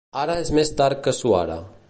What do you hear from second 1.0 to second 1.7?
que suara.